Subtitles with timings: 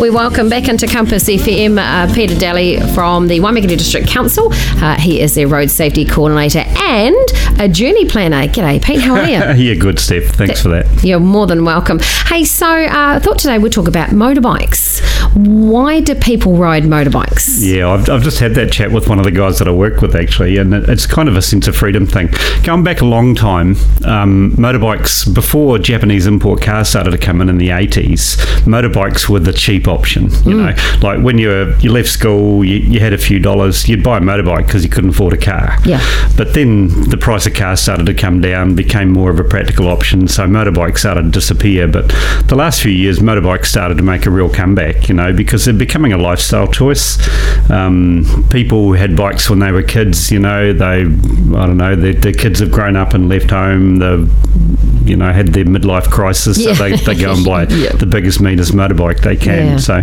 [0.00, 4.48] We welcome back into Compass FM uh, Peter Daly from the Waimakariri District Council.
[4.50, 7.14] Uh, he is their road safety coordinator and
[7.60, 8.46] a journey planner.
[8.48, 9.00] G'day, Pete.
[9.02, 9.62] How are you?
[9.62, 10.24] yeah, good, Steph.
[10.34, 11.04] Thanks for that.
[11.04, 11.98] You're more than welcome.
[12.26, 15.00] Hey, so uh, I thought today we'd talk about motorbikes.
[15.36, 17.58] Why do people ride motorbikes?
[17.60, 20.00] Yeah, I've, I've just had that chat with one of the guys that I work
[20.00, 22.30] with actually, and it- it's kind of a sense of freedom thing.
[22.64, 27.48] Going back a long time, um, motorbikes, before Japanese import cars started to come in
[27.50, 30.30] in the 80s, motorbikes were the cheap option.
[30.46, 33.86] You know, like when you were, you left school, you, you had a few dollars,
[33.86, 35.76] you'd buy a motorbike because you couldn't afford a car.
[35.84, 36.00] Yeah.
[36.38, 40.28] But then the price cars started to come down, became more of a practical option,
[40.28, 41.86] so motorbikes started to disappear.
[41.88, 42.08] But
[42.46, 45.74] the last few years, motorbikes started to make a real comeback, you know, because they're
[45.74, 47.18] becoming a lifestyle choice.
[47.70, 52.14] Um, people had bikes when they were kids, you know, they, I don't know, their,
[52.14, 54.30] their kids have grown up and left home, they've,
[55.08, 56.74] you know, had their midlife crisis, Yeah.
[56.74, 57.92] so they, they go and buy Yeah.
[57.92, 59.66] the biggest, meanest motorbike they can.
[59.72, 59.76] Yeah.
[59.78, 60.00] So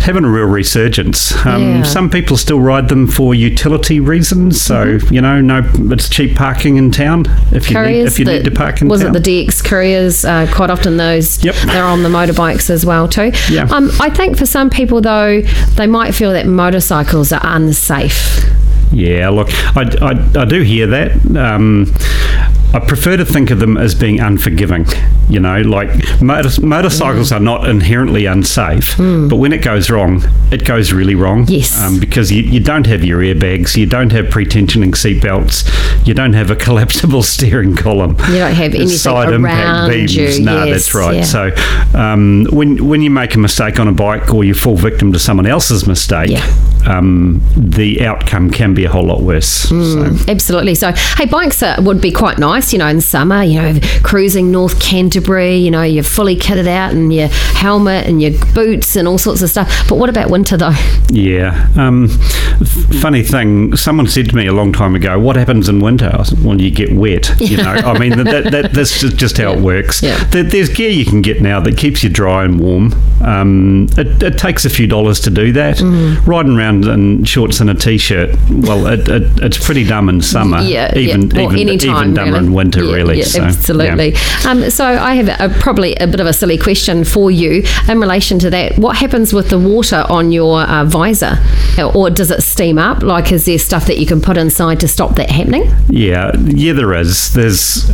[0.00, 1.32] having a real resurgence.
[1.46, 1.82] Um, Yeah.
[1.82, 4.60] Some people still ride them for utility reasons.
[4.60, 8.32] So you know, no, it's cheap parking in town if you need, if you the-
[8.34, 9.14] need to park in was town.
[9.14, 10.24] it the DX couriers?
[10.24, 11.54] Uh, quite often those Yep.
[11.66, 13.32] they're on the motorbikes as well too.
[13.50, 13.68] Yeah.
[13.70, 15.40] Um, I think for some people though,
[15.76, 18.44] they might feel that motorcycles are unsafe.
[18.92, 21.12] Yeah, look, I, I, I do hear that.
[21.36, 21.92] Um,
[22.72, 24.86] I prefer to think of them as being unforgiving.
[25.28, 25.90] You know, like
[26.20, 31.46] motor, motorcycles are not inherently unsafe, but when it goes wrong, it goes really wrong.
[31.48, 31.80] Yes.
[31.80, 36.32] Um, because you, you don't have your airbags, you don't have pre-tensioning seatbelts, you don't
[36.32, 38.16] have a collapsible steering column.
[38.28, 40.14] You don't have anything side around impact beams.
[40.16, 41.16] you, No, yes, that's right.
[41.16, 41.24] yeah.
[41.24, 41.50] So
[41.98, 45.18] um, when when you make a mistake on a bike or you fall victim to
[45.18, 46.44] someone else's mistake, Yeah.
[46.86, 49.46] um, the outcome can be a whole lot worse.
[49.46, 50.16] So.
[50.28, 50.74] Absolutely.
[50.74, 54.50] So, hey, bikes are, would be quite nice, you know, in summer, you know, cruising
[54.52, 59.08] North Canterbury, you know, you're fully kitted out and your helmet and your boots and
[59.08, 59.88] all sorts of stuff.
[59.88, 60.74] But what about winter, though?
[61.08, 61.68] Yeah.
[61.76, 62.08] Um,
[62.60, 62.68] f-
[63.00, 66.22] funny thing, someone said to me a long time ago, "What happens in winter?" I
[66.22, 69.52] said, "Well, you get wet." You know, I mean, that, that that's just, just how
[69.52, 70.02] it works.
[70.02, 70.22] Yeah.
[70.24, 72.92] There, there's gear you can get now that keeps you dry and warm.
[73.22, 75.76] Um, it, it takes a few dollars to do that.
[75.78, 76.28] Mm-hmm.
[76.30, 80.60] Riding around in shorts and a t-shirt, well, it, it, it's pretty dumb in summer.
[80.60, 81.36] Yeah, even yeah.
[81.46, 82.46] Well, even anytime, even dumber really.
[82.46, 83.18] in winter, Yeah, really.
[83.18, 83.48] yeah, so, yeah.
[83.48, 84.14] absolutely.
[84.46, 88.00] Um, so I have a, probably a bit of a silly question for you in
[88.00, 88.78] relation to that.
[88.78, 91.38] What happens with the water on your uh, visor,
[91.94, 93.02] or does it steam up?
[93.02, 95.70] Like, is there stuff that you can put inside to stop that happening?
[95.88, 97.32] Yeah, yeah, there is.
[97.34, 97.90] There's.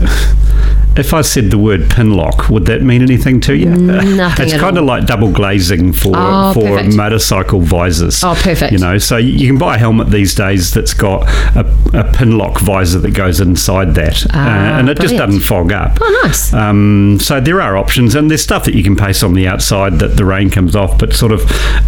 [0.98, 3.66] If I said the word pin lock, would that mean anything to you?
[3.76, 6.94] Nothing it's kind of like double glazing for Oh, for perfect.
[6.96, 8.22] motorcycle visors.
[8.24, 8.72] Oh, perfect.
[8.72, 11.22] You know, so you can buy a helmet these days that's got
[11.56, 15.40] a, a pin lock visor that goes inside that, uh, Ah, and it just doesn't
[15.40, 15.98] fog up.
[16.00, 16.52] Oh, nice.
[16.52, 19.98] Um, so there are options, and there's stuff that you can paste on the outside
[19.98, 20.98] that the rain comes off.
[20.98, 21.42] But sort of,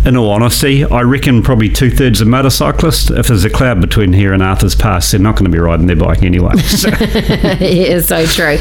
[0.07, 4.13] in all honesty, I reckon probably two thirds of motorcyclists, if there's a cloud between
[4.13, 6.53] here and Arthur's Pass, they're not going to be riding their bike anyway.
[6.69, 6.89] So,
[7.61, 8.57] yeah, so true.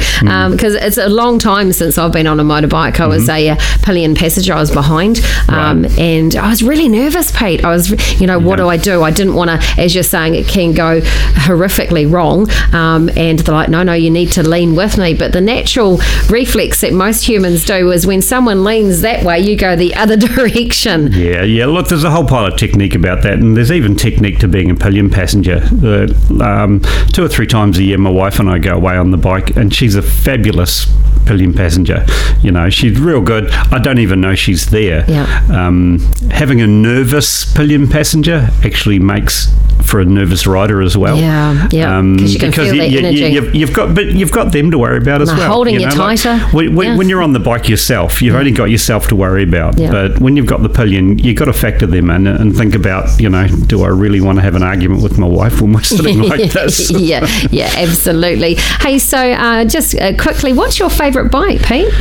[0.50, 3.00] Because it's a long time since I've been on a motorbike.
[3.00, 4.54] I was a uh, pillion passenger.
[4.54, 5.98] I was behind, um, Right.
[5.98, 7.64] and I was really nervous, Pete.
[7.64, 7.90] I was,
[8.20, 9.02] you know, what do I do?
[9.02, 12.48] I didn't want to, as you're saying, it can go horrifically wrong.
[12.74, 15.14] Um, and they're like, no, no, you need to lean with me.
[15.14, 15.98] But the natural
[16.28, 20.16] reflex that most humans do is when someone leans that way, you go the other
[20.28, 21.12] direction.
[21.12, 21.66] Yeah, yeah.
[21.66, 24.70] Look, there's a whole pile of technique about that, and there's even technique to being
[24.70, 25.60] a pillion passenger.
[25.60, 26.80] The, um,
[27.12, 29.56] two or three times a year, my wife and I go away on the bike,
[29.56, 30.86] and she's a fabulous
[31.24, 32.04] pillion passenger.
[32.42, 33.50] You know, she's real good.
[33.50, 35.06] I don't even know she's there.
[35.08, 35.24] Yeah.
[35.50, 36.00] Um,
[36.30, 39.48] having a nervous pillion passenger actually makes
[39.84, 41.16] for a nervous rider as well.
[41.16, 43.26] Yeah, yeah, 'cause you can because feel you, that you, energy.
[43.34, 45.50] you've, you've got, but you've got them to worry about as well.
[45.50, 46.38] holding you know, like, tighter.
[46.54, 46.96] when, when, Yeah.
[46.96, 49.78] when you're on the bike yourself, you've only got yourself to worry about.
[49.78, 49.90] Yeah.
[49.90, 53.18] But when you've got the pillion, you've got to factor them in and think about,
[53.20, 55.82] you know, do I really want to have an argument with my wife when we're
[55.82, 56.90] sitting like this?
[56.90, 58.56] yeah, yeah, absolutely.
[58.80, 61.92] Hey, so uh, just uh, quickly, what's your favourite bike, Pete?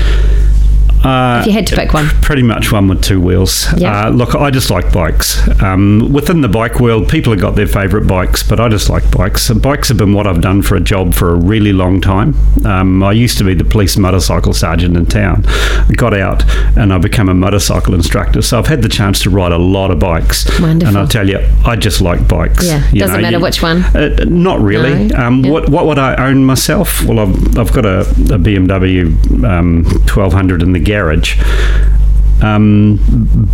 [1.03, 2.07] Uh, If you had to pick one.
[2.21, 3.67] Pretty much one with two wheels.
[3.77, 4.07] Yeah.
[4.07, 5.37] Uh, look, I just like bikes.
[5.61, 9.09] Um, within the bike world, people have got their favourite bikes, but I just like
[9.11, 9.43] bikes.
[9.43, 12.35] So bikes have been what I've done for a job for a really long time.
[12.65, 15.43] Um, I used to be the police motorcycle sergeant in town.
[15.47, 16.43] I got out
[16.77, 18.41] and I became a motorcycle instructor.
[18.41, 20.45] So I've had the chance to ride a lot of bikes.
[20.59, 20.87] Wonderful.
[20.97, 22.65] And I tell you, I just like bikes.
[22.65, 23.83] Yeah, You doesn't matter which one.
[23.95, 25.07] Uh, not really.
[25.07, 25.17] No?
[25.17, 25.51] Um, Yeah.
[25.51, 27.03] What what would I own myself?
[27.05, 29.05] Well, I've, I've got a, a BMW
[29.43, 31.35] um, 1200 in the garage.
[32.41, 32.99] Um,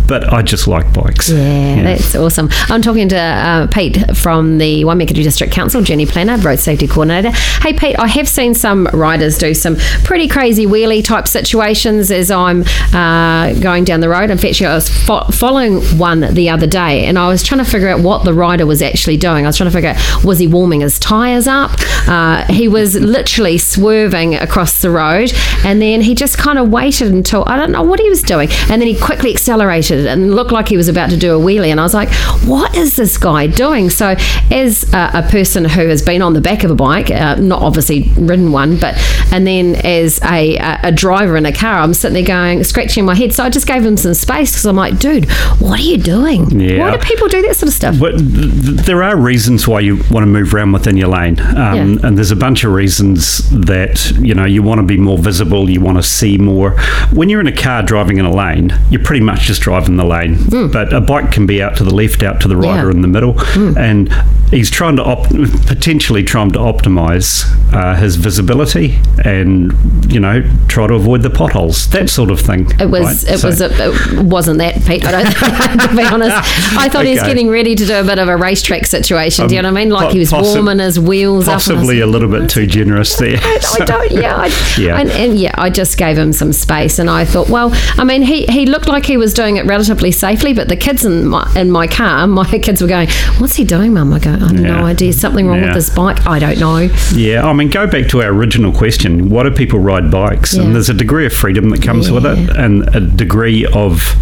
[0.06, 1.30] but I just like bikes.
[1.30, 2.48] Yeah, that's awesome.
[2.68, 7.30] I'm talking to uh, Pete from the Waimakariri District Council, Journey Planner, Road Safety Coordinator.
[7.62, 12.30] Hey, Pete, I have seen some riders do some pretty crazy wheelie type situations as
[12.30, 14.30] I'm uh, going down the road.
[14.30, 17.70] In fact, I was fo- following one the other day and I was trying to
[17.70, 19.44] figure out what the rider was actually doing.
[19.44, 21.72] I was trying to figure out was he warming his tyres up?
[22.06, 25.32] Uh, he was literally swerving across the road
[25.64, 28.48] and then he just kind of waited until I don't know what he was doing.
[28.70, 31.68] And then he quickly accelerated and looked like he was about to do a wheelie.
[31.68, 32.08] And I was like,
[32.46, 33.90] what is this guy doing?
[33.90, 34.14] So,
[34.50, 37.62] as a, a person who has been on the back of a bike, uh, not
[37.62, 38.94] obviously ridden one, but
[39.32, 43.04] and then as a, a, a driver in a car, I'm sitting there going, scratching
[43.04, 43.32] my head.
[43.32, 45.30] So I just gave him some space because I'm like, dude,
[45.60, 46.50] what are you doing?
[46.60, 46.78] Yeah.
[46.78, 47.98] Why do people do that sort of stuff?
[47.98, 51.80] But there are reasons why you want to move around within your lane, um, Yeah.
[52.06, 55.68] and there's a bunch of reasons that you know you want to be more visible,
[55.70, 56.70] you want to see more.
[57.12, 60.04] When you're in a car driving in a lane, you're pretty much just driving the
[60.04, 60.38] lane.
[60.70, 62.76] But a bike can be out to the left, out to the right.
[62.76, 62.84] Yeah.
[62.84, 63.38] Or in the middle,
[63.78, 64.12] and
[64.50, 65.28] he's trying to op-
[65.66, 69.72] potentially trying to optimize uh, his visibility and
[70.12, 72.66] you know try to avoid the potholes, that sort of thing.
[72.80, 73.24] It was.
[73.24, 73.34] right?
[73.34, 73.60] It So- was.
[73.60, 75.04] A, it wasn't that, Pete.
[75.04, 75.24] I don't.
[75.90, 76.36] to be honest,
[76.78, 79.46] I thought he was getting ready to do a bit of a racetrack situation.
[79.48, 79.90] do you know what I mean?
[79.92, 81.54] Like he was Um, possi- warming his wheels up.
[81.54, 83.36] and possibly a little bit too generous there.
[83.40, 84.12] I, I don't.
[84.12, 84.36] Yeah.
[84.36, 84.98] I, Yeah.
[84.98, 88.44] And yeah, I just gave him some space, and I thought, well, I mean, he,
[88.54, 91.70] he looked like he was doing it relatively safely, but the kids in my in
[91.70, 93.08] my car, my kids were going,
[93.38, 94.78] "What's he doing, Mum?" I go, "I have Yeah.
[94.80, 95.12] no idea.
[95.12, 95.66] Something wrong Yeah.
[95.66, 96.26] with this bike.
[96.26, 99.78] I don't know." Yeah, I mean, go back to our original question: Why do people
[99.80, 100.54] ride bikes?
[100.54, 100.62] Yeah.
[100.62, 104.14] And there's a degree of freedom that comes with it, and a degree of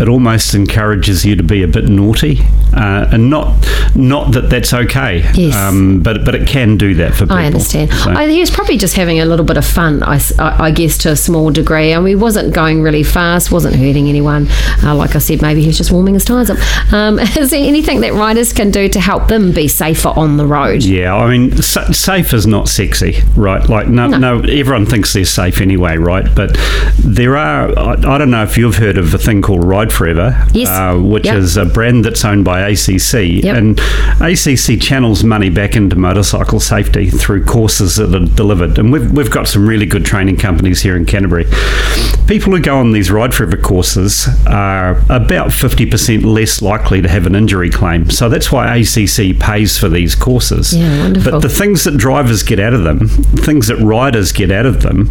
[0.00, 2.40] it almost encourages you to be a bit naughty,
[2.74, 3.54] uh, and not
[3.94, 5.24] not that that's okay.
[5.34, 5.54] Yes.
[5.54, 7.36] Um, but but it can do that for people.
[7.36, 7.92] I understand.
[7.92, 10.98] So- I, he was probably just having a little bit of fun, I I guess,
[10.98, 11.92] to a small degree.
[11.94, 14.46] I mean, he wasn't going really fast, wasn't hurting anyone.
[14.82, 16.58] Uh, like I said, maybe he was just warming his tyres up.
[16.92, 20.46] Um, is there anything that riders can do to help them be safer on the
[20.46, 20.82] road?
[20.82, 23.66] Yeah, I mean, sa- safe is not sexy, right?
[23.68, 26.26] Like, no, no, everyone thinks they're safe anyway, right?
[26.34, 26.56] But
[26.98, 30.46] there are, I, I don't know if you've heard of a thing called Ride Forever,
[30.52, 30.68] Yes.
[30.68, 31.36] uh, which Yep.
[31.36, 33.42] is a brand that's owned by ACC.
[33.44, 33.56] Yep.
[33.56, 33.80] And
[34.20, 38.78] ACC channels money back into motorcycle safety through courses that are delivered.
[38.78, 41.46] And we've, we've got some really good training companies here in Canterbury.
[42.26, 47.26] People who go on these Ride Forever courses are about 50% less likely to have
[47.26, 48.08] an injury claim.
[48.08, 50.74] So that's why ACC pays for these courses.
[50.74, 51.32] Yeah, wonderful.
[51.32, 54.80] But the things that drivers get out of them, things that riders get out of
[54.82, 55.10] them,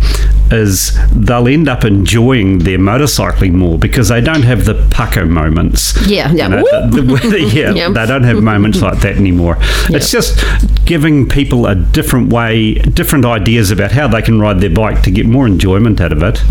[0.51, 5.95] is they'll end up enjoying their motorcycling more because they don't have the pucker moments.
[6.07, 6.45] Yeah, yeah.
[6.45, 7.89] You know, the- the- yeah, Yeah.
[7.89, 9.57] they don't have moments like that anymore.
[9.89, 10.43] It's just
[10.85, 15.11] giving people a different way, different ideas about how they can ride their bike to
[15.11, 16.41] get more enjoyment out of it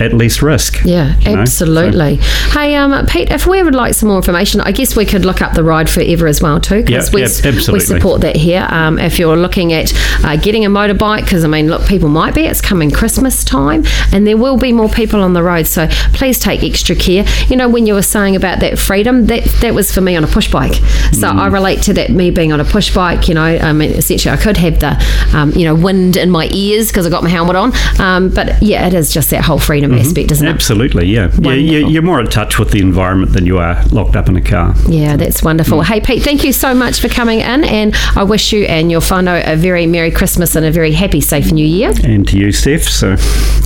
[0.00, 0.82] at least risk.
[0.84, 1.42] Yeah, you know?
[1.42, 2.16] absolutely.
[2.52, 5.42] Hey, um, Pete, if we would like some more information, I guess we could look
[5.42, 8.66] up the Ride Forever as well too, because Yeah, we, s- we support that here.
[8.70, 9.92] Um, if you're looking at
[10.24, 12.42] uh, getting a motorbike, because I mean, look, people might be.
[12.46, 15.66] It's coming Christmas time, and there will be more people on the road.
[15.66, 17.24] So please take extra care.
[17.48, 20.24] You know, when you were saying about that freedom, that that was for me on
[20.24, 20.74] a push bike.
[21.12, 21.38] So Mm.
[21.40, 22.10] I relate to that.
[22.10, 25.02] Me being on a push bike, you know, I mean, essentially, I could have the,
[25.34, 27.72] um, you know, wind in my ears because I got my helmet on.
[27.98, 30.50] Um, but yeah, it is just that whole freedom aspect, isn't it?
[30.50, 31.30] Absolutely, yeah.
[31.38, 31.92] yeah you, Wonderful.
[31.92, 34.74] you're more in touch with the environment than you are locked up in a car.
[34.88, 35.82] Yeah, that's wonderful.
[35.82, 39.00] Hey, Pete, thank you so much for coming in, and I wish you and your
[39.00, 41.92] whānau a very Merry Christmas and a very happy, safe New Year.
[42.04, 42.82] And to you, Steph.
[42.82, 43.16] So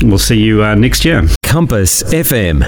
[0.03, 1.23] we'll see you uh, next year.
[1.43, 2.63] Compass FM.